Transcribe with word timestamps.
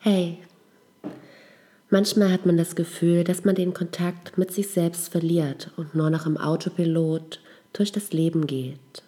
Hey, 0.00 0.38
manchmal 1.90 2.30
hat 2.30 2.46
man 2.46 2.56
das 2.56 2.76
Gefühl, 2.76 3.24
dass 3.24 3.44
man 3.44 3.56
den 3.56 3.74
Kontakt 3.74 4.38
mit 4.38 4.52
sich 4.52 4.68
selbst 4.68 5.08
verliert 5.08 5.72
und 5.76 5.96
nur 5.96 6.08
noch 6.08 6.24
im 6.24 6.36
Autopilot 6.36 7.40
durch 7.72 7.90
das 7.90 8.12
Leben 8.12 8.46
geht. 8.46 9.02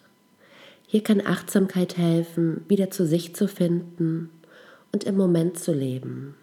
Hier 0.85 1.01
kann 1.01 1.25
Achtsamkeit 1.25 1.95
helfen, 1.95 2.65
wieder 2.67 2.91
zu 2.91 3.05
sich 3.05 3.33
zu 3.33 3.47
finden 3.47 4.31
und 4.91 5.05
im 5.05 5.15
Moment 5.15 5.57
zu 5.57 5.71
leben. 5.71 6.35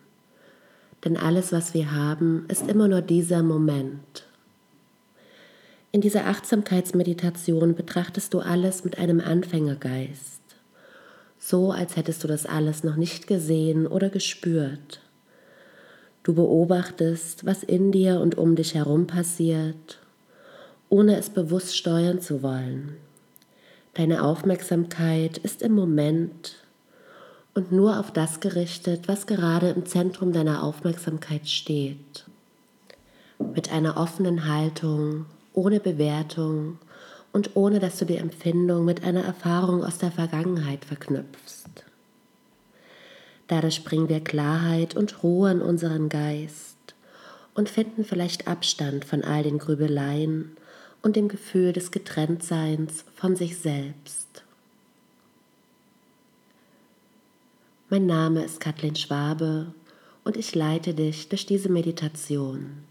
Denn 1.04 1.18
alles, 1.18 1.52
was 1.52 1.74
wir 1.74 1.92
haben, 1.92 2.46
ist 2.48 2.70
immer 2.70 2.88
nur 2.88 3.02
dieser 3.02 3.42
Moment. 3.42 4.24
In 5.92 6.00
dieser 6.00 6.26
Achtsamkeitsmeditation 6.26 7.74
betrachtest 7.74 8.32
du 8.32 8.40
alles 8.40 8.82
mit 8.82 8.96
einem 8.96 9.20
Anfängergeist 9.20 10.38
so 11.39 11.70
als 11.70 11.97
hättest 11.97 12.24
du 12.24 12.28
das 12.28 12.47
alles 12.47 12.84
noch 12.84 12.97
nicht 12.97 13.27
gesehen 13.27 13.87
oder 13.87 14.10
gespürt. 14.10 15.01
Du 16.23 16.34
beobachtest, 16.34 17.46
was 17.46 17.62
in 17.62 17.92
dir 17.92 18.20
und 18.20 18.37
um 18.37 18.56
dich 18.56 18.74
herum 18.74 19.06
passiert, 19.06 19.98
ohne 20.88 21.16
es 21.16 21.30
bewusst 21.30 21.77
steuern 21.77 22.20
zu 22.20 22.43
wollen. 22.43 22.96
Deine 23.95 24.23
Aufmerksamkeit 24.23 25.38
ist 25.38 25.62
im 25.62 25.73
Moment 25.73 26.56
und 27.55 27.73
nur 27.73 27.98
auf 27.98 28.12
das 28.12 28.41
gerichtet, 28.41 29.09
was 29.09 29.27
gerade 29.27 29.70
im 29.70 29.87
Zentrum 29.87 30.32
deiner 30.32 30.62
Aufmerksamkeit 30.62 31.48
steht. 31.48 32.27
Mit 33.55 33.73
einer 33.73 33.96
offenen 33.96 34.46
Haltung, 34.46 35.27
ohne 35.52 35.80
Bewertung 35.80 36.79
und 37.32 37.56
ohne 37.56 37.78
dass 37.78 37.98
du 37.98 38.05
die 38.05 38.16
Empfindung 38.16 38.84
mit 38.84 39.05
einer 39.05 39.24
Erfahrung 39.24 39.84
aus 39.84 39.98
der 39.98 40.10
Vergangenheit 40.10 40.84
verknüpfst. 40.84 41.84
Dadurch 43.48 43.84
bringen 43.84 44.09
wir 44.09 44.21
Klarheit 44.21 44.96
und 44.96 45.23
Ruhe 45.23 45.51
in 45.51 45.62
unseren 45.62 46.09
Geist 46.09 46.76
und 47.54 47.68
finden 47.68 48.04
vielleicht 48.04 48.46
Abstand 48.46 49.04
von 49.04 49.24
all 49.24 49.43
den 49.43 49.59
Grübeleien 49.59 50.56
und 51.02 51.16
dem 51.16 51.29
Gefühl 51.29 51.73
des 51.73 51.90
Getrenntseins 51.90 53.04
von 53.15 53.37
sich 53.37 53.59
selbst. 53.59 54.45
Mein 57.90 58.04
Name 58.04 58.45
ist 58.45 58.60
Kathleen 58.60 58.96
Schwabe 58.96 59.73
und 60.24 60.37
ich 60.37 60.54
leite 60.54 60.93
dich 60.93 61.30
durch 61.30 61.46
diese 61.46 61.71
Meditation. 61.71 62.84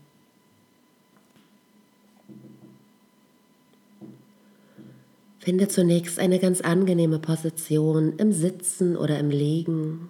Finde 5.47 5.69
zunächst 5.69 6.19
eine 6.19 6.39
ganz 6.39 6.59
angenehme 6.59 7.19
Position 7.19 8.17
im 8.17 8.33
Sitzen 8.33 8.97
oder 8.97 9.17
im 9.17 9.29
Liegen. 9.29 10.09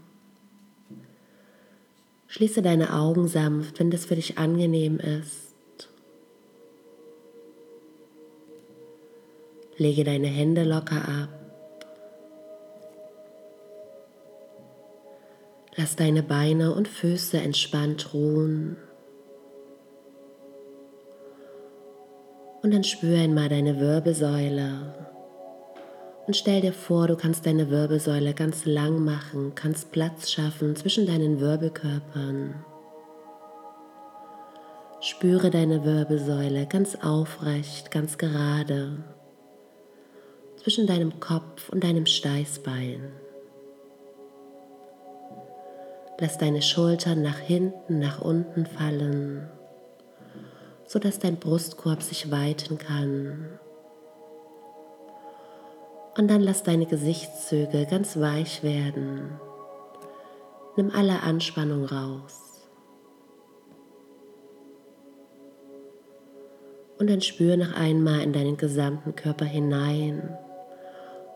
Schließe 2.26 2.64
deine 2.64 2.92
Augen 2.92 3.28
sanft, 3.28 3.80
wenn 3.80 3.92
das 3.92 4.06
für 4.06 4.16
dich 4.16 4.40
angenehm 4.40 4.98
ist. 4.98 5.90
Lege 9.78 10.04
deine 10.04 10.26
Hände 10.26 10.64
locker 10.64 11.08
ab. 11.08 11.30
Lass 15.76 15.96
deine 15.96 16.24
Beine 16.24 16.74
und 16.74 16.88
Füße 16.88 17.38
entspannt 17.38 18.12
ruhen. 18.16 18.76
Und 22.64 22.74
dann 22.74 22.84
spüre 22.84 23.20
einmal 23.20 23.50
deine 23.50 23.80
Wirbelsäule. 23.80 24.96
Und 26.28 26.36
stell 26.36 26.60
dir 26.60 26.74
vor, 26.74 27.08
du 27.08 27.16
kannst 27.16 27.46
deine 27.46 27.70
Wirbelsäule 27.70 28.34
ganz 28.34 28.66
lang 28.66 29.04
machen, 29.04 29.54
kannst 29.56 29.94
Platz 29.94 30.30
schaffen 30.30 30.76
zwischen 30.76 31.06
deinen 31.06 31.40
Wirbelkörpern. 31.40 32.66
Spüre 35.00 35.50
deine 35.50 35.86
Wirbelsäule 35.86 36.66
ganz 36.66 36.96
aufrecht, 36.96 37.92
ganz 37.92 38.18
gerade 38.18 39.06
zwischen 40.58 40.86
deinem 40.86 41.22
Kopf 41.22 41.70
und 41.70 41.86
deinem 41.86 42.06
Steißbein. 42.06 43.10
Lass 46.20 46.38
deine 46.38 46.62
Schultern 46.62 47.22
nach 47.22 47.40
hinten, 47.40 48.00
nach 48.00 48.20
unten 48.20 48.66
fallen, 48.66 49.48
sodass 50.86 51.20
dein 51.20 51.38
Brustkorb 51.38 52.04
sich 52.04 52.32
weiten 52.32 52.78
kann 52.78 53.60
und 56.18 56.28
dann 56.30 56.42
lass 56.42 56.64
deine 56.64 56.88
Gesichtszüge 56.88 57.86
ganz 57.86 58.20
weich 58.20 58.64
werden. 58.64 59.40
Nimm 60.76 60.92
alle 60.92 61.22
Anspannung 61.22 61.86
raus. 61.86 62.44
Und 66.98 67.10
dann 67.10 67.22
spür 67.22 67.58
noch 67.58 67.74
einmal 67.76 68.22
in 68.22 68.34
deinen 68.34 68.58
gesamten 68.58 69.16
Körper 69.16 69.46
hinein 69.46 70.36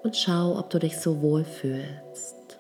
und 0.04 0.18
schau, 0.18 0.58
ob 0.58 0.72
du 0.72 0.80
dich 0.80 0.98
so 0.98 1.22
wohl 1.22 1.44
fühlst. 1.44 2.60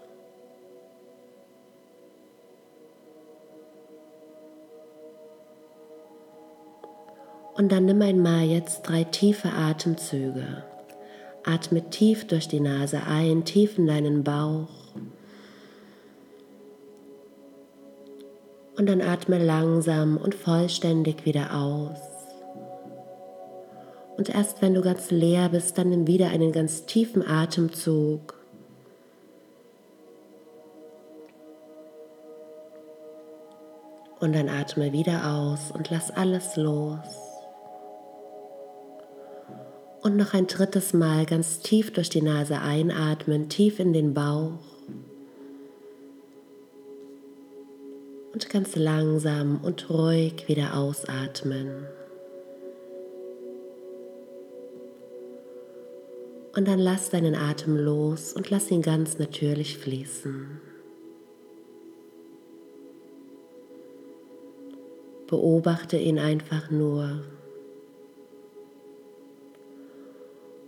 Und 7.56 7.72
dann 7.72 7.86
nimm 7.86 8.02
einmal 8.02 8.44
jetzt 8.44 8.84
drei 8.84 9.04
tiefe 9.04 9.50
Atemzüge. 9.50 10.71
Atme 11.44 11.90
tief 11.90 12.28
durch 12.28 12.48
die 12.48 12.60
Nase 12.60 13.02
ein, 13.04 13.46
tief 13.46 13.78
in 13.78 13.88
deinen 13.88 14.24
Bauch. 14.24 14.70
Und 18.78 18.88
dann 18.88 19.02
atme 19.02 19.38
langsam 19.38 20.18
und 20.18 20.36
vollständig 20.36 21.26
wieder 21.26 21.56
aus. 21.56 22.00
Und 24.18 24.30
erst 24.30 24.62
wenn 24.62 24.76
du 24.76 24.82
ganz 24.82 25.10
leer 25.10 25.50
bist, 25.50 25.78
dann 25.78 25.90
nimm 25.90 26.08
wieder 26.08 26.30
einen 26.30 26.52
ganz 26.52 26.86
tiefen 26.86 27.28
Atemzug. 27.28 28.36
Und 34.20 34.36
dann 34.36 34.50
atme 34.50 34.94
wieder 34.94 35.26
aus 35.26 35.72
und 35.72 35.90
lass 35.90 36.12
alles 36.12 36.56
los. 36.56 37.31
Und 40.02 40.18
noch 40.18 40.34
ein 40.34 40.48
drittes 40.48 40.94
Mal 40.94 41.28
ganz 41.28 41.60
tief 41.60 41.94
durch 41.94 42.10
die 42.10 42.24
Nase 42.24 42.60
einatmen, 42.60 43.50
tief 43.50 43.80
in 43.80 43.94
den 43.94 44.16
Bauch. 44.16 44.58
Und 48.34 48.50
ganz 48.50 48.76
langsam 48.76 49.60
und 49.62 49.92
ruhig 49.92 50.48
wieder 50.48 50.76
ausatmen. 50.76 51.86
Und 56.56 56.68
dann 56.68 56.80
lass 56.80 57.12
deinen 57.12 57.36
Atem 57.36 57.78
los 57.78 58.34
und 58.34 58.50
lass 58.50 58.72
ihn 58.72 58.82
ganz 58.82 59.20
natürlich 59.20 59.78
fließen. 59.78 60.60
Beobachte 65.28 65.98
ihn 65.98 66.18
einfach 66.18 66.72
nur. 66.72 67.22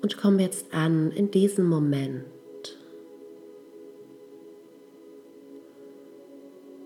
Und 0.03 0.18
komm 0.18 0.38
jetzt 0.38 0.74
an 0.74 1.12
in 1.12 1.31
diesem 1.31 1.66
Moment. 1.66 2.25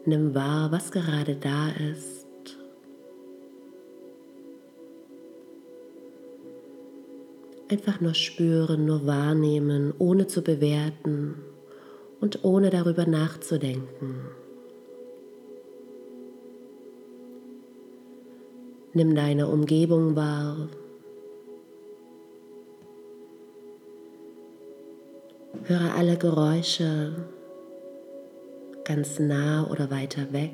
Nimm 0.06 0.36
wahr, 0.36 0.72
was 0.72 0.92
gerade 0.92 1.36
da 1.36 1.70
ist. 1.70 2.28
Einfach 7.70 8.00
nur 8.02 8.14
spüren, 8.14 8.86
nur 8.86 9.08
wahrnehmen, 9.08 9.96
ohne 9.98 10.28
zu 10.28 10.44
bewerten 10.44 11.42
und 12.22 12.46
ohne 12.46 12.70
darüber 12.70 13.08
nachzudenken. 13.08 14.28
Nimm 18.94 19.16
deine 19.16 19.48
Umgebung 19.48 20.16
wahr, 20.16 20.70
Höre 25.68 25.96
alle 25.96 26.16
Geräusche 26.16 27.12
ganz 28.86 29.20
nah 29.20 29.70
oder 29.70 29.92
weiter 29.92 30.32
weg. 30.32 30.54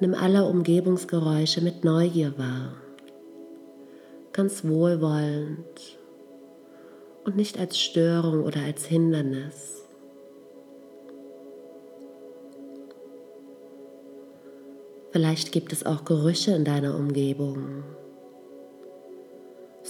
Nimm 0.00 0.14
alle 0.14 0.46
Umgebungsgeräusche 0.46 1.60
mit 1.60 1.84
Neugier 1.84 2.32
wahr, 2.38 2.76
ganz 4.32 4.64
wohlwollend 4.64 5.98
und 7.24 7.36
nicht 7.36 7.60
als 7.60 7.78
Störung 7.78 8.44
oder 8.44 8.62
als 8.62 8.86
Hindernis. 8.86 9.82
Vielleicht 15.10 15.52
gibt 15.52 15.74
es 15.74 15.84
auch 15.84 16.06
Gerüche 16.06 16.52
in 16.52 16.64
deiner 16.64 16.96
Umgebung 16.96 17.84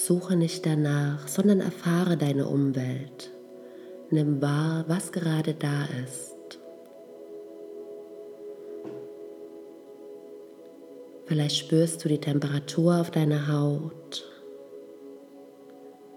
Suche 0.05 0.35
nicht 0.35 0.67
danach, 0.67 1.29
sondern 1.29 1.61
erfahre 1.61 2.17
deine 2.17 2.49
Umwelt. 2.49 3.31
Nimm 4.11 4.43
wahr, 4.43 4.85
was 4.89 5.13
gerade 5.13 5.55
da 5.55 5.85
ist. 6.05 6.59
Vielleicht 11.27 11.57
spürst 11.57 12.05
du 12.05 12.09
die 12.09 12.19
Temperatur 12.19 13.01
auf 13.01 13.13
deiner 13.13 13.47
Haut, 13.47 14.29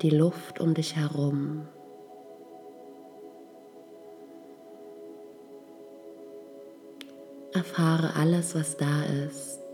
die 0.01 0.09
Luft 0.09 0.59
um 0.59 0.73
dich 0.73 0.95
herum. 0.95 1.67
Erfahre 7.53 8.15
alles, 8.15 8.55
was 8.55 8.77
da 8.77 9.03
ist 9.27 9.64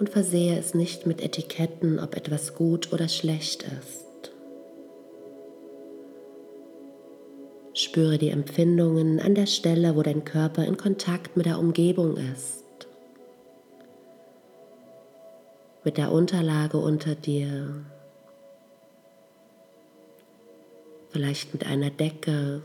und 0.00 0.08
versehe 0.08 0.58
es 0.58 0.72
nicht 0.72 1.06
mit 1.06 1.20
Etiketten, 1.20 2.00
ob 2.00 2.16
etwas 2.16 2.54
gut 2.54 2.92
oder 2.92 3.06
schlecht 3.08 3.64
ist. 3.64 4.32
Spüre 7.74 8.16
die 8.16 8.30
Empfindungen 8.30 9.20
an 9.20 9.34
der 9.34 9.46
Stelle, 9.46 9.94
wo 9.94 10.02
dein 10.02 10.24
Körper 10.24 10.64
in 10.64 10.78
Kontakt 10.78 11.36
mit 11.36 11.44
der 11.46 11.58
Umgebung 11.58 12.16
ist. 12.16 12.64
Mit 15.84 15.98
der 15.98 16.12
Unterlage 16.12 16.78
unter 16.78 17.14
dir. 17.14 17.84
Vielleicht 21.10 21.52
mit 21.52 21.66
einer 21.66 21.90
Decke 21.90 22.62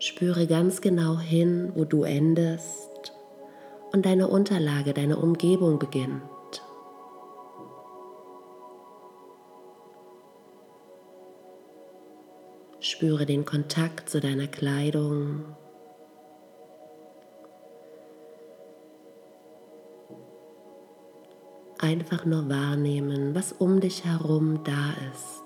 Spüre 0.00 0.46
ganz 0.46 0.80
genau 0.80 1.18
hin, 1.18 1.72
wo 1.74 1.84
du 1.84 2.04
endest 2.04 2.97
und 3.92 4.06
deine 4.06 4.28
Unterlage, 4.28 4.92
deine 4.92 5.16
Umgebung 5.16 5.78
beginnt. 5.78 6.22
Spüre 12.80 13.26
den 13.26 13.44
Kontakt 13.44 14.08
zu 14.08 14.20
deiner 14.20 14.46
Kleidung. 14.46 15.44
Einfach 21.80 22.24
nur 22.24 22.48
wahrnehmen, 22.48 23.34
was 23.34 23.52
um 23.52 23.80
dich 23.80 24.04
herum 24.04 24.64
da 24.64 24.94
ist. 25.12 25.38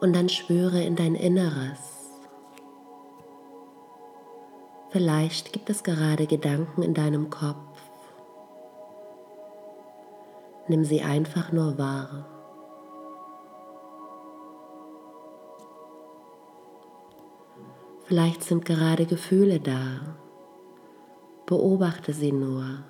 Und 0.00 0.14
dann 0.14 0.28
spüre 0.28 0.82
in 0.82 0.96
dein 0.96 1.14
Inneres. 1.14 2.00
Vielleicht 4.90 5.52
gibt 5.52 5.70
es 5.70 5.84
gerade 5.84 6.26
Gedanken 6.26 6.82
in 6.82 6.94
deinem 6.94 7.30
Kopf. 7.30 7.78
Nimm 10.66 10.84
sie 10.84 11.02
einfach 11.02 11.52
nur 11.52 11.78
wahr. 11.78 12.26
Vielleicht 18.04 18.42
sind 18.42 18.64
gerade 18.64 19.06
Gefühle 19.06 19.60
da. 19.60 20.16
Beobachte 21.46 22.12
sie 22.12 22.32
nur. 22.32 22.84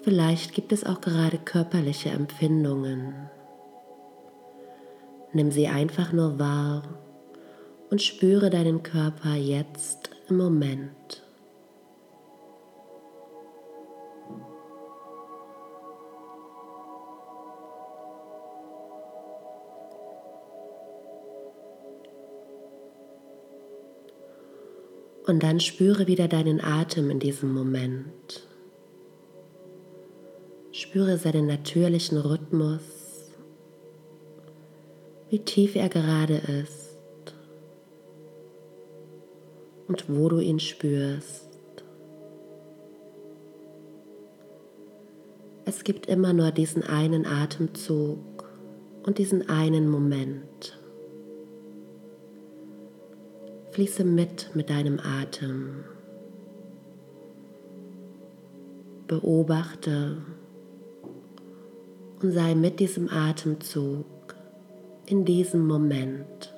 Vielleicht 0.00 0.54
gibt 0.54 0.72
es 0.72 0.84
auch 0.84 1.00
gerade 1.00 1.38
körperliche 1.38 2.10
Empfindungen. 2.10 3.30
Nimm 5.32 5.50
sie 5.50 5.68
einfach 5.68 6.12
nur 6.12 6.38
wahr 6.38 6.82
und 7.90 8.02
spüre 8.02 8.50
deinen 8.50 8.82
Körper 8.82 9.34
jetzt 9.34 10.10
im 10.28 10.38
Moment. 10.38 11.22
Und 25.26 25.42
dann 25.42 25.60
spüre 25.60 26.06
wieder 26.08 26.28
deinen 26.28 26.60
Atem 26.60 27.10
in 27.10 27.20
diesem 27.20 27.54
Moment. 27.54 28.46
Spüre 30.92 31.16
seinen 31.16 31.46
natürlichen 31.46 32.18
Rhythmus, 32.18 33.30
wie 35.30 35.38
tief 35.38 35.74
er 35.74 35.88
gerade 35.88 36.34
ist 36.34 36.98
und 39.88 40.04
wo 40.10 40.28
du 40.28 40.40
ihn 40.40 40.60
spürst. 40.60 41.48
Es 45.64 45.82
gibt 45.82 46.08
immer 46.08 46.34
nur 46.34 46.50
diesen 46.50 46.82
einen 46.82 47.24
Atemzug 47.24 48.44
und 49.02 49.16
diesen 49.16 49.48
einen 49.48 49.88
Moment. 49.88 50.78
Fließe 53.70 54.04
mit 54.04 54.50
mit 54.54 54.68
deinem 54.68 55.00
Atem. 55.00 55.84
Beobachte, 59.06 60.18
und 62.22 62.32
sei 62.32 62.54
mit 62.54 62.78
diesem 62.80 63.08
Atemzug 63.10 64.06
in 65.06 65.24
diesem 65.24 65.66
Moment. 65.66 66.52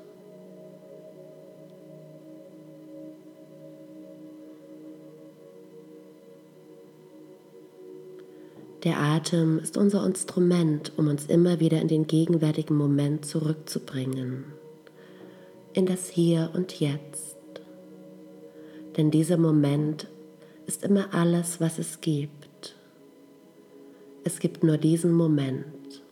Der 8.85 8.99
Atem 8.99 9.59
ist 9.59 9.79
unser 9.79 10.05
Instrument, 10.05 10.93
um 10.99 11.09
uns 11.09 11.25
immer 11.27 11.59
wieder 11.59 11.81
in 11.81 11.89
den 11.89 12.07
gegenwärtigen 12.07 12.77
Moment 12.77 13.25
zurückzubringen, 13.25 14.45
in 15.73 15.87
das 15.87 16.11
Hier 16.11 16.51
und 16.53 16.79
Jetzt. 16.79 17.37
Denn 18.99 19.11
dieser 19.11 19.39
Moment 19.39 20.07
ist 20.67 20.85
immer 20.85 21.15
alles, 21.15 21.63
was 21.63 21.79
es 21.79 22.03
gibt. 22.03 22.44
Es 24.27 24.39
gibt 24.39 24.65
nur 24.65 24.79
diesen 24.79 25.13
Moment. 25.13 26.03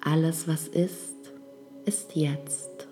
Alles, 0.00 0.48
was 0.48 0.66
ist, 0.66 1.32
ist 1.84 2.16
jetzt. 2.16 2.88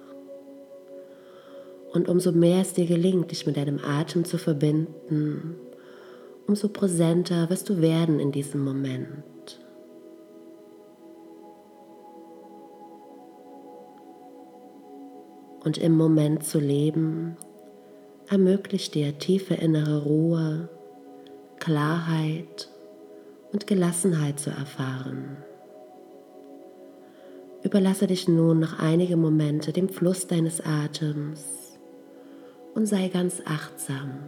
Und 1.93 2.09
umso 2.09 2.31
mehr 2.31 2.61
es 2.61 2.73
dir 2.73 2.87
gelingt, 2.87 3.33
dich 3.33 3.47
mit 3.47 3.57
deinem 3.57 3.81
Atem 3.85 4.25
zu 4.25 4.39
verbinden, 4.39 5.57
umso 6.47 6.69
präsenter 6.69 7.51
wirst 7.51 7.69
du 7.69 7.81
werden 7.81 8.21
in 8.21 8.31
diesem 8.31 8.63
Moment. 8.63 9.61
Und 15.65 15.79
im 15.79 15.97
Moment 15.97 16.45
zu 16.45 16.61
leben, 16.61 17.37
ermöglicht 18.29 18.95
dir 18.95 19.19
tiefe 19.19 19.55
innere 19.55 20.05
Ruhe, 20.05 20.69
Klarheit 21.59 22.72
und 23.53 23.67
Gelassenheit 23.67 24.41
zu 24.41 24.51
erfahren. 24.51 25.37
Überlasse 27.63 28.07
dich 28.07 28.27
nun 28.27 28.59
noch 28.59 28.79
einige 28.81 29.17
Momente 29.17 29.73
dem 29.73 29.89
Fluss 29.89 30.27
deines 30.27 30.61
Atems 30.61 31.79
und 32.75 32.87
sei 32.87 33.09
ganz 33.09 33.43
achtsam. 33.45 34.21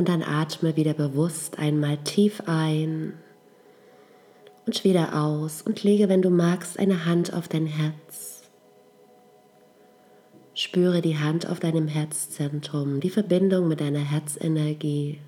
Und 0.00 0.08
dann 0.08 0.22
atme 0.22 0.76
wieder 0.76 0.94
bewusst 0.94 1.58
einmal 1.58 1.98
tief 1.98 2.44
ein 2.46 3.12
und 4.64 4.82
wieder 4.82 5.22
aus 5.22 5.60
und 5.60 5.82
lege, 5.82 6.08
wenn 6.08 6.22
du 6.22 6.30
magst, 6.30 6.78
eine 6.78 7.04
Hand 7.04 7.34
auf 7.34 7.48
dein 7.48 7.66
Herz. 7.66 8.44
Spüre 10.54 11.02
die 11.02 11.18
Hand 11.18 11.46
auf 11.46 11.60
deinem 11.60 11.86
Herzzentrum, 11.86 13.00
die 13.00 13.10
Verbindung 13.10 13.68
mit 13.68 13.82
deiner 13.82 13.98
Herzenergie. 13.98 15.20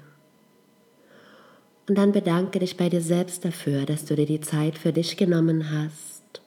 Und 1.87 1.99
dann 1.99 2.13
bedanke 2.13 2.59
dich 2.59 2.79
bei 2.79 2.89
dir 2.89 3.03
selbst 3.03 3.45
dafür, 3.45 3.85
dass 3.85 4.07
du 4.07 4.17
dir 4.17 4.25
die 4.25 4.41
Zeit 4.41 4.79
für 4.79 4.95
dich 4.95 5.19
genommen 5.19 5.71
hast 5.71 6.41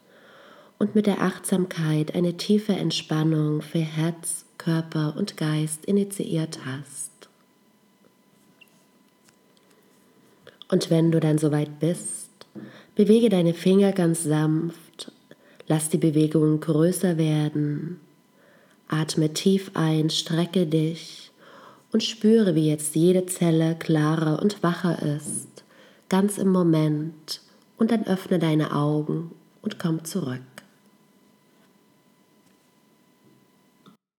und 0.79 0.96
mit 0.96 1.05
der 1.05 1.22
Achtsamkeit 1.22 2.15
eine 2.15 2.38
tiefe 2.38 2.74
Entspannung 2.74 3.62
für 3.62 3.77
Herz, 3.77 4.46
Körper 4.58 5.13
und 5.15 5.38
Geist 5.38 5.86
initiiert 5.86 6.58
hast. 6.65 7.14
Und 10.69 10.89
wenn 10.89 11.12
du 11.12 11.19
dann 11.19 11.38
soweit 11.38 11.79
bist, 11.79 12.29
bewege 12.95 13.29
deine 13.29 13.53
Finger 13.53 13.91
ganz 13.91 14.24
sanft, 14.24 15.12
lass 15.67 15.89
die 15.89 15.98
Bewegungen 15.98 16.60
größer 16.60 17.17
werden, 17.17 18.00
atme 18.88 19.34
tief 19.34 19.72
ein, 19.74 20.10
strecke 20.10 20.65
dich 20.65 21.31
und 21.91 22.03
spüre, 22.03 22.55
wie 22.55 22.69
jetzt 22.69 22.95
jede 22.95 23.25
Zelle 23.25 23.75
klarer 23.75 24.41
und 24.41 24.63
wacher 24.63 25.01
ist, 25.01 25.63
ganz 26.10 26.38
im 26.38 26.50
Moment, 26.50 27.41
und 27.77 27.91
dann 27.91 28.05
öffne 28.07 28.39
deine 28.39 28.74
Augen 28.75 29.31
und 29.62 29.79
komm 29.79 30.05
zurück. 30.05 30.54